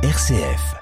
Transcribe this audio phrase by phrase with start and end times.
[0.00, 0.76] RCF.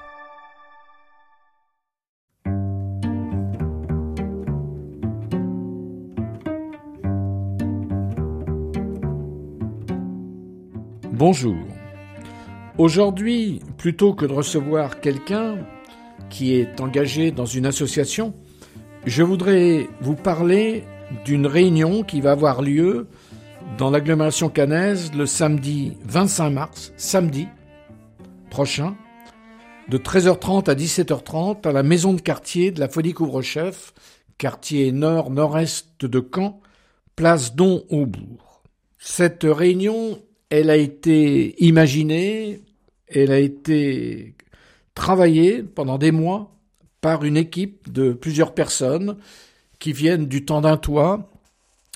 [11.13, 11.55] Bonjour.
[12.77, 15.57] Aujourd'hui, plutôt que de recevoir quelqu'un
[16.29, 18.35] qui est engagé dans une association,
[19.07, 20.83] je voudrais vous parler
[21.25, 23.07] d'une réunion qui va avoir lieu
[23.79, 27.47] dans l'agglomération cannaise le samedi 25 mars, samedi
[28.51, 28.95] prochain,
[29.89, 33.93] de 13h30 à 17h30 à la maison de quartier de la Folie Couvre-Chef,
[34.37, 36.59] quartier nord-nord-est de Caen,
[37.15, 38.63] place Don Aubourg.
[38.97, 42.61] Cette réunion, elle a été imaginée,
[43.07, 44.35] elle a été
[44.93, 46.51] travaillée pendant des mois
[46.99, 49.17] par une équipe de plusieurs personnes
[49.79, 51.31] qui viennent du temps d'un toit,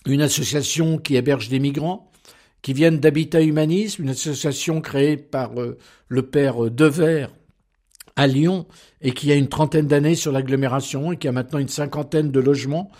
[0.05, 2.09] une association qui héberge des migrants,
[2.61, 7.31] qui viennent d'Habitat Humanisme, une association créée par euh, le père Devers
[8.21, 8.67] à Lyon
[9.01, 12.39] et qui a une trentaine d'années sur l'agglomération et qui a maintenant une cinquantaine de
[12.39, 12.91] logements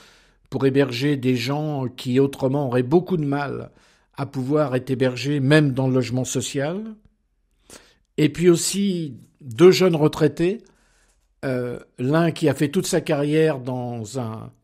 [0.50, 3.69] pour héberger des gens qui autrement auraient beaucoup de mal
[4.16, 6.95] à pouvoir être hébergés même dans le logement social.
[8.17, 10.63] Et puis aussi deux jeunes retraités,
[11.45, 14.03] euh, l'un qui a fait toute sa carrière dans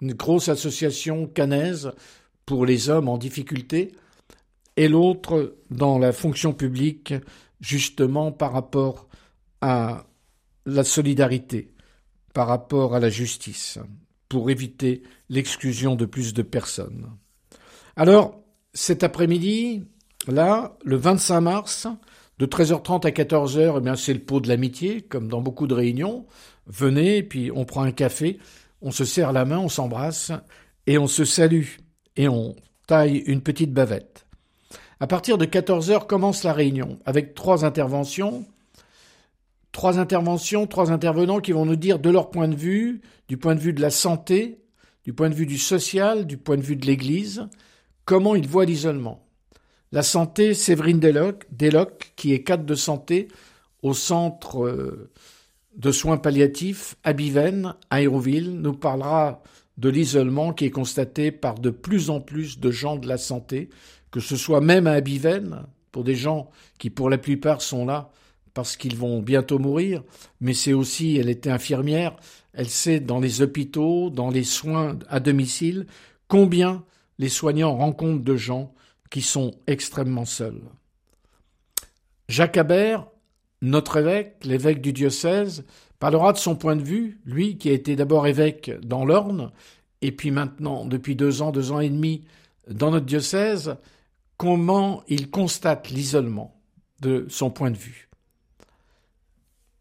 [0.02, 1.92] une grosse association canaise
[2.47, 3.92] pour les hommes en difficulté,
[4.75, 7.14] et l'autre dans la fonction publique,
[7.61, 9.08] justement par rapport
[9.61, 10.06] à
[10.68, 11.73] la solidarité,
[12.34, 13.80] par rapport à la justice,
[14.30, 17.10] pour éviter l'exclusion de plus de personnes.
[17.96, 18.40] Alors,
[18.73, 19.86] cet après-midi,
[20.28, 21.88] là, le 25 mars,
[22.38, 25.73] de 13h30 à 14h, eh bien, c'est le pot de l'amitié, comme dans beaucoup de
[25.73, 26.28] réunions.
[26.68, 28.38] Venez, puis on prend un café,
[28.82, 30.32] on se serre la main, on s'embrasse,
[30.86, 31.78] et on se salue
[32.16, 32.56] et on
[32.88, 34.28] taille une petite bavette.
[35.00, 38.45] À partir de 14 heures commence la réunion avec trois interventions.
[39.78, 43.53] Trois interventions, trois intervenants qui vont nous dire de leur point de vue, du point
[43.53, 44.58] de vue de la santé,
[45.03, 47.48] du point de vue du social, du point de vue de l'Église,
[48.04, 49.27] comment ils voient l'isolement.
[49.92, 53.27] La santé, Séverine Deloc, qui est cadre de santé
[53.83, 55.11] au centre euh,
[55.76, 59.44] de soins palliatifs à Biven, à Hérouville, nous parlera
[59.77, 63.70] de l'isolement qui est constaté par de plus en plus de gens de la santé,
[64.09, 66.49] que ce soit même à Abiven, pour des gens
[66.80, 68.09] qui pour la plupart sont là
[68.58, 70.04] parce qu'ils vont bientôt mourir,
[70.42, 72.16] mais c'est aussi, elle était infirmière,
[72.54, 75.86] elle sait dans les hôpitaux, dans les soins à domicile,
[76.28, 76.84] combien
[77.20, 78.73] les soignants rencontrent de gens
[79.12, 80.64] qui sont extrêmement seuls.
[82.30, 83.06] Jacques Habert,
[83.62, 85.64] notre évêque, l'évêque du diocèse,
[86.00, 89.52] parlera de son point de vue, lui qui a été d'abord évêque dans l'Orne,
[90.02, 92.24] et puis maintenant, depuis deux ans, deux ans et demi,
[92.68, 93.76] dans notre diocèse,
[94.36, 96.60] comment il constate l'isolement
[97.02, 98.07] de son point de vue.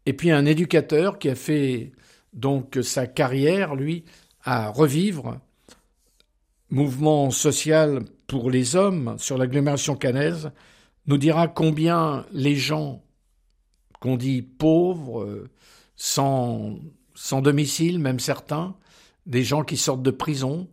[0.07, 1.91] Et puis un éducateur qui a fait
[2.31, 4.05] donc sa carrière, lui,
[4.41, 5.37] à revivre,
[6.69, 10.51] mouvement social pour les hommes sur l'agglomération canaise,
[11.07, 13.03] nous dira combien les gens
[13.99, 15.45] qu'on dit pauvres,
[15.97, 16.79] sans,
[17.13, 18.77] sans domicile, même certains,
[19.25, 20.69] des gens qui sortent de prison,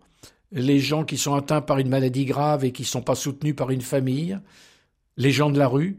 [0.52, 3.56] les gens qui sont atteints par une maladie grave et qui ne sont pas soutenus
[3.56, 4.38] par une famille,
[5.16, 5.98] les gens de la rue,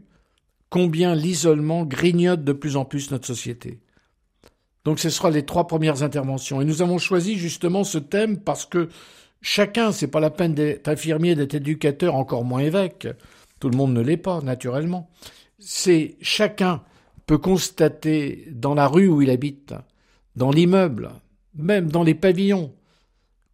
[0.70, 3.80] combien l'isolement grignote de plus en plus notre société.
[4.84, 6.60] Donc ce sera les trois premières interventions.
[6.60, 8.88] Et nous avons choisi justement ce thème parce que
[9.42, 13.08] chacun, c'est pas la peine d'être infirmier, d'être éducateur, encore moins évêque.
[13.58, 15.10] Tout le monde ne l'est pas, naturellement.
[15.58, 16.82] C'est chacun
[17.26, 19.74] peut constater dans la rue où il habite,
[20.36, 21.10] dans l'immeuble,
[21.54, 22.72] même dans les pavillons,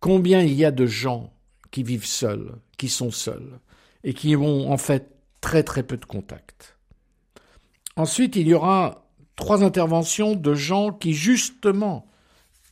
[0.01, 1.33] combien il y a de gens
[1.71, 3.59] qui vivent seuls, qui sont seuls,
[4.05, 5.09] et qui ont en fait
[5.41, 6.72] très très peu de contacts.
[7.97, 12.07] Ensuite, il y aura trois interventions de gens qui justement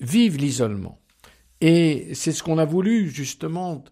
[0.00, 0.98] vivent l'isolement.
[1.60, 3.84] Et c'est ce qu'on a voulu justement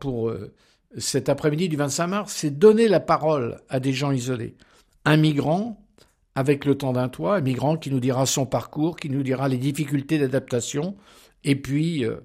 [0.00, 0.52] pour euh,
[0.96, 4.56] cet après-midi du 25 mars, c'est donner la parole à des gens isolés.
[5.04, 5.86] Un migrant
[6.34, 9.48] avec le temps d'un toit, un migrant qui nous dira son parcours, qui nous dira
[9.48, 10.96] les difficultés d'adaptation,
[11.44, 12.16] et puis euh,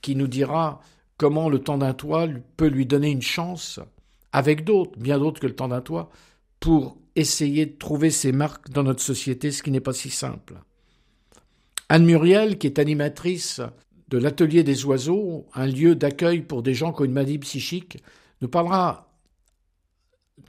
[0.00, 0.80] qui nous dira
[1.16, 2.26] comment le temps d'un toit
[2.56, 3.78] peut lui donner une chance,
[4.32, 6.10] avec d'autres, bien d'autres que le temps d'un toit,
[6.60, 10.60] pour essayer de trouver ses marques dans notre société, ce qui n'est pas si simple.
[11.88, 13.60] Anne Muriel, qui est animatrice
[14.08, 17.98] de l'Atelier des oiseaux, un lieu d'accueil pour des gens qui ont une maladie psychique,
[18.40, 19.12] nous parlera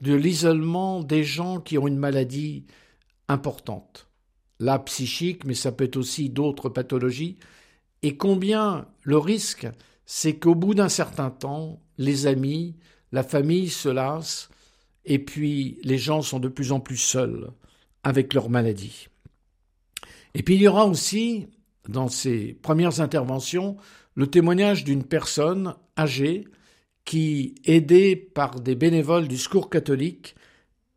[0.00, 2.66] de l'isolement des gens qui ont une maladie
[3.28, 4.08] importante.
[4.60, 7.36] La psychique, mais ça peut être aussi d'autres pathologies.
[8.02, 9.66] Et combien le risque,
[10.06, 12.76] c'est qu'au bout d'un certain temps, les amis,
[13.12, 14.48] la famille se lassent,
[15.04, 17.50] et puis les gens sont de plus en plus seuls
[18.02, 19.08] avec leur maladie.
[20.34, 21.46] Et puis il y aura aussi,
[21.88, 23.76] dans ces premières interventions,
[24.14, 26.46] le témoignage d'une personne âgée
[27.04, 30.34] qui, aidée par des bénévoles du secours catholique,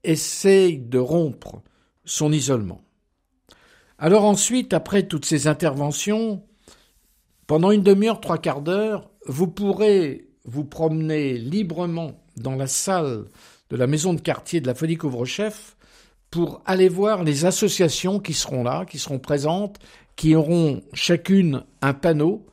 [0.04, 1.62] essaye de rompre
[2.06, 2.81] son isolement.
[3.98, 6.44] Alors ensuite, après toutes ces interventions,
[7.48, 13.25] pendant une demi-heure, trois quarts d'heure, vous pourrez vous promener librement dans la salle
[13.69, 15.75] de la maison de quartier de la Folie Couvre-Chef
[16.31, 19.77] pour aller voir les associations qui seront là, qui seront présentes,
[20.15, 22.45] qui auront chacune un panneau,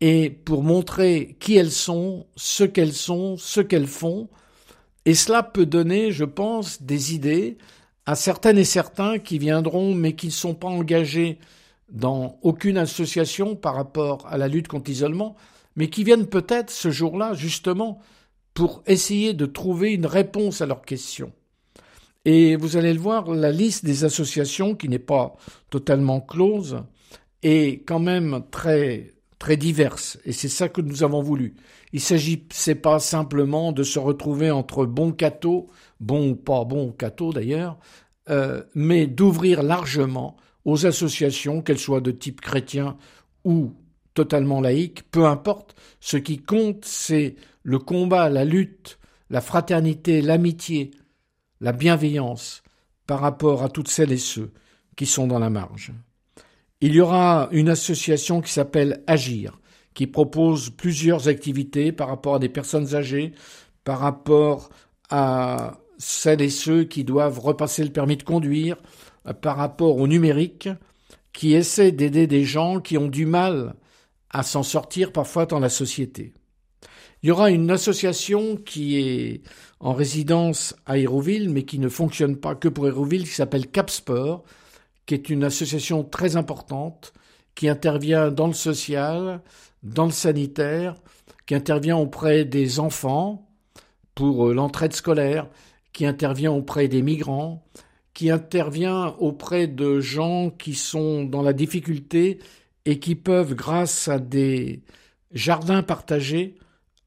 [0.00, 4.28] et pour montrer qui elles sont, ce qu'elles sont, ce qu'elles font.
[5.04, 7.56] Et cela peut donner, je pense, des idées
[8.04, 11.38] à certaines et certains qui viendront mais qui ne sont pas engagés
[11.88, 15.36] dans aucune association par rapport à la lutte contre l'isolement,
[15.76, 18.00] mais qui viennent peut-être ce jour-là justement
[18.54, 21.32] pour essayer de trouver une réponse à leurs questions.
[22.24, 25.36] Et vous allez le voir, la liste des associations, qui n'est pas
[25.70, 26.82] totalement close,
[27.42, 30.18] est quand même très, très diverse.
[30.24, 31.54] Et c'est ça que nous avons voulu.
[31.92, 36.92] Il s'agit, c'est pas simplement de se retrouver entre bons cathos, bons ou pas bons
[36.92, 37.76] cathos d'ailleurs,
[38.30, 42.96] euh, mais d'ouvrir largement aux associations, qu'elles soient de type chrétien
[43.44, 43.72] ou
[44.14, 45.74] totalement laïque, peu importe.
[45.98, 48.98] Ce qui compte, c'est le combat, la lutte,
[49.30, 50.90] la fraternité, l'amitié,
[51.60, 52.62] la bienveillance
[53.06, 54.52] par rapport à toutes celles et ceux
[54.96, 55.92] qui sont dans la marge.
[56.80, 59.60] Il y aura une association qui s'appelle Agir,
[59.94, 63.32] qui propose plusieurs activités par rapport à des personnes âgées,
[63.84, 64.70] par rapport
[65.08, 68.76] à celles et ceux qui doivent repasser le permis de conduire,
[69.40, 70.68] par rapport au numérique,
[71.32, 73.76] qui essaie d'aider des gens qui ont du mal
[74.30, 76.34] à s'en sortir parfois dans la société.
[77.22, 79.42] Il y aura une association qui est
[79.78, 84.42] en résidence à Hérouville, mais qui ne fonctionne pas que pour Hérouville, qui s'appelle Capsport,
[85.06, 87.12] qui est une association très importante,
[87.54, 89.40] qui intervient dans le social,
[89.84, 90.96] dans le sanitaire,
[91.46, 93.48] qui intervient auprès des enfants
[94.14, 95.48] pour euh, l'entraide scolaire,
[95.92, 97.64] qui intervient auprès des migrants,
[98.14, 102.40] qui intervient auprès de gens qui sont dans la difficulté
[102.84, 104.82] et qui peuvent, grâce à des
[105.32, 106.56] jardins partagés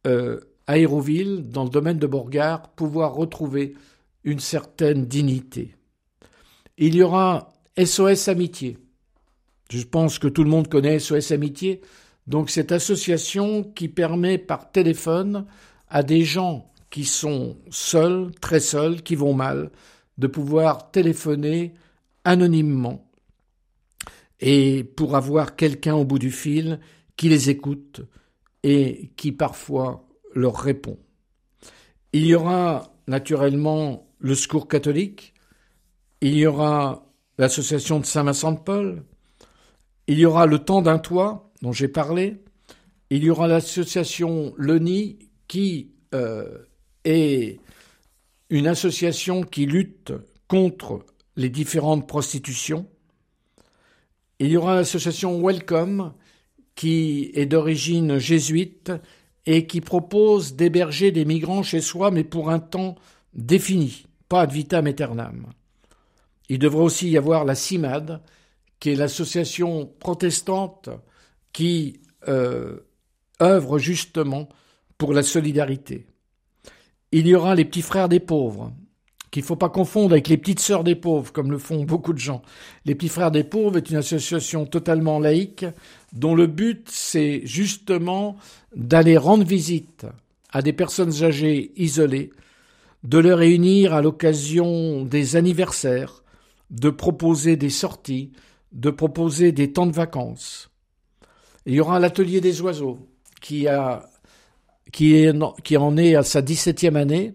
[0.05, 3.75] euh, à Hérouville, dans le domaine de Borgard, pouvoir retrouver
[4.23, 5.75] une certaine dignité.
[6.77, 8.77] Il y aura SOS Amitié.
[9.69, 11.81] Je pense que tout le monde connaît SOS Amitié.
[12.27, 15.45] Donc cette association qui permet par téléphone
[15.87, 19.71] à des gens qui sont seuls, très seuls, qui vont mal,
[20.17, 21.73] de pouvoir téléphoner
[22.23, 23.05] anonymement
[24.39, 26.79] et pour avoir quelqu'un au bout du fil
[27.15, 28.01] qui les écoute
[28.65, 30.97] et qui parfois leur répond.
[32.13, 35.35] Il y aura naturellement le secours catholique,
[36.19, 37.05] il y aura
[37.37, 39.03] l'association de Saint-Vincent de Paul,
[40.07, 42.43] il y aura le temps d'un toit dont j'ai parlé,
[43.11, 46.57] il y aura l'association LENI qui euh,
[47.03, 47.59] est
[48.49, 50.11] une association qui lutte
[50.47, 52.87] contre les différentes prostitutions.
[54.39, 56.13] Il y aura l'association Welcome
[56.75, 58.91] qui est d'origine jésuite
[59.45, 62.95] et qui propose d'héberger des migrants chez soi, mais pour un temps
[63.33, 65.47] défini, pas ad vitam aeternam.
[66.49, 68.21] Il devrait aussi y avoir la CIMAD,
[68.79, 70.89] qui est l'association protestante
[71.53, 72.79] qui euh,
[73.41, 74.49] œuvre justement
[74.97, 76.05] pour la solidarité.
[77.11, 78.73] Il y aura les petits frères des pauvres,
[79.31, 82.13] qu'il ne faut pas confondre avec les petites sœurs des pauvres, comme le font beaucoup
[82.13, 82.41] de gens.
[82.85, 85.65] Les petits frères des pauvres est une association totalement laïque,
[86.15, 88.37] dont le but, c'est justement
[88.75, 90.07] d'aller rendre visite
[90.49, 92.31] à des personnes âgées isolées,
[93.03, 96.23] de les réunir à l'occasion des anniversaires,
[96.71, 98.31] de proposer des sorties,
[98.71, 100.71] de proposer des temps de vacances.
[101.65, 102.99] il y aura l'atelier des oiseaux
[103.41, 104.01] qui en
[105.97, 107.33] est à sa 17e année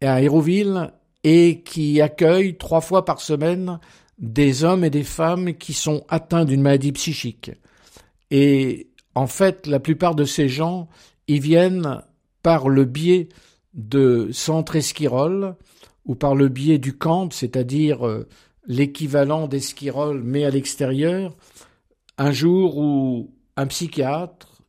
[0.00, 0.92] à Hérouville
[1.24, 3.80] et qui accueille trois fois par semaine
[4.18, 7.50] des hommes et des femmes qui sont atteints d'une maladie psychique.
[8.30, 10.88] Et en fait, la plupart de ces gens,
[11.26, 12.02] ils viennent
[12.42, 13.28] par le biais
[13.74, 15.56] de Centre Esquirol
[16.04, 18.28] ou par le biais du camp, c'est-à-dire euh,
[18.66, 21.36] l'équivalent d'Esquirol mais à l'extérieur,
[22.18, 24.62] un jour où un psychiatre,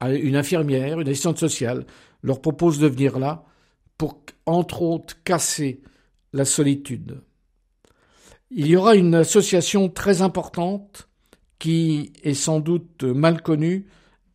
[0.00, 1.86] une infirmière, une assistante sociale
[2.22, 3.44] leur propose de venir là
[3.98, 5.82] pour, entre autres, casser
[6.32, 7.22] la solitude.
[8.50, 11.08] Il y aura une association très importante
[11.62, 13.86] qui est sans doute mal connue,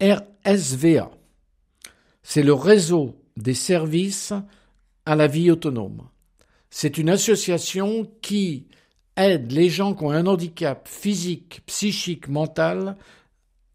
[0.02, 1.12] RSVA.
[2.24, 4.32] C'est le réseau des services
[5.06, 6.08] à la vie autonome.
[6.70, 8.68] C'est une association qui
[9.18, 12.96] aide les gens qui ont un handicap physique, psychique, mental,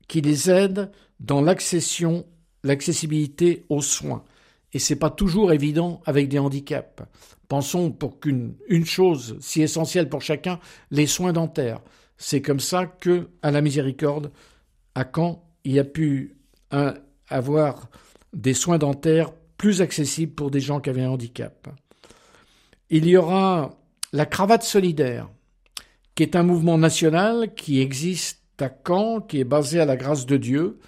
[0.09, 0.91] qui les aide
[1.21, 4.25] dans l'accessibilité aux soins.
[4.73, 7.03] Et c'est pas toujours évident avec des handicaps.
[7.49, 10.59] Pensons pour qu'une une chose si essentielle pour chacun,
[10.91, 11.83] les soins dentaires.
[12.25, 14.31] C'est comme ça que, à la miséricorde,
[14.95, 16.37] à Caen, il y a pu
[17.29, 17.91] avoir
[18.33, 21.69] des soins dentaires plus accessibles pour des gens qui avaient un handicap.
[22.91, 23.71] Il y aura
[24.13, 25.31] la cravate solidaire,
[26.15, 30.25] qui est un mouvement national qui existe à Caen, qui est basé à la grâce
[30.25, 30.79] de Dieu.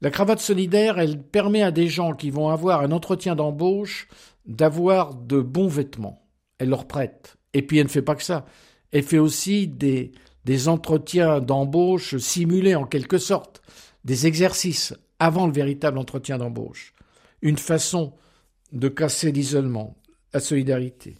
[0.00, 4.08] La cravate solidaire, elle permet à des gens qui vont avoir un entretien d'embauche
[4.46, 6.26] d'avoir de bons vêtements.
[6.56, 7.36] Elle leur prête.
[7.52, 8.46] Et puis elle ne fait pas que ça.
[8.92, 10.12] Elle fait aussi des,
[10.44, 13.62] des entretiens d'embauche simulés en quelque sorte,
[14.04, 16.94] des exercices avant le véritable entretien d'embauche.
[17.42, 18.12] Une façon
[18.72, 19.96] de casser l'isolement,
[20.32, 21.16] la solidarité.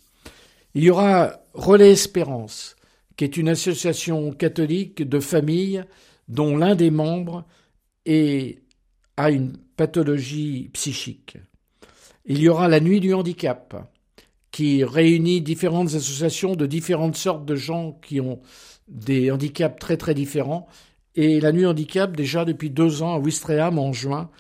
[0.74, 2.76] Il y aura Relais Espérance,
[3.16, 5.84] qui est une association catholique de familles
[6.28, 7.46] dont l'un des membres
[9.16, 11.38] a une pathologie psychique.
[12.26, 13.93] Il y aura la Nuit du handicap,
[14.54, 18.40] qui réunit différentes associations de différentes sortes de gens qui ont
[18.86, 20.68] des handicaps très très différents.
[21.16, 24.30] Et la Nuit handicap, déjà depuis deux ans à Ouistreham en juin,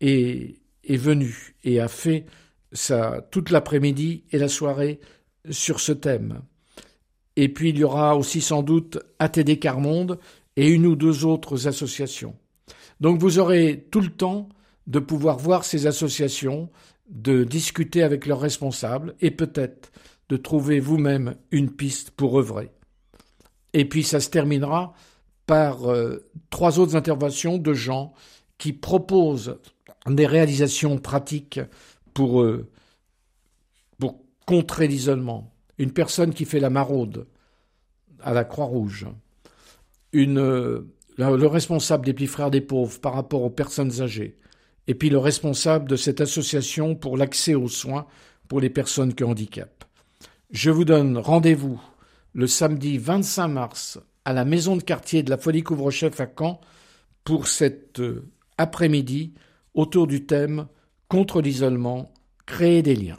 [0.00, 2.26] est, est venue et a fait
[2.72, 4.98] ça toute l'après-midi et la soirée
[5.48, 6.42] sur ce thème.
[7.36, 10.18] Et puis il y aura aussi sans doute ATD Carmonde
[10.56, 12.34] et une ou deux autres associations.
[13.00, 14.48] Donc vous aurez tout le temps
[14.88, 16.68] de pouvoir voir ces associations,
[17.08, 19.92] de discuter avec leurs responsables et peut-être
[20.28, 22.70] de trouver vous-même une piste pour œuvrer.
[23.72, 24.94] Et puis ça se terminera
[25.46, 28.12] par euh, trois autres interventions de gens
[28.58, 29.58] qui proposent
[30.06, 31.60] des réalisations pratiques
[32.14, 32.68] pour, euh,
[33.98, 35.52] pour contrer l'isolement.
[35.78, 37.26] Une personne qui fait la maraude
[38.20, 39.06] à la Croix-Rouge,
[40.14, 40.86] euh,
[41.18, 44.38] le responsable des petits frères des pauvres par rapport aux personnes âgées,
[44.86, 48.06] et puis le responsable de cette association pour l'accès aux soins
[48.48, 49.84] pour les personnes qui ont handicap.
[50.50, 51.80] Je vous donne rendez-vous
[52.34, 56.60] le samedi 25 mars à la maison de quartier de la Folie Couvre-Chef à Caen
[57.24, 59.34] pour cet euh, après-midi
[59.74, 60.66] autour du thème
[61.08, 62.10] Contre l'isolement,
[62.46, 63.18] créer des liens.